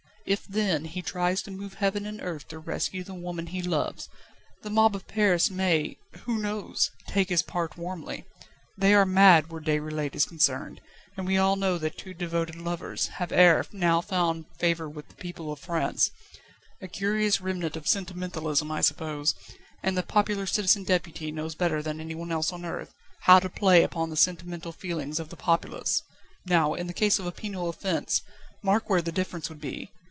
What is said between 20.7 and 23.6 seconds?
Deputy knows better than anyone else on earth, how to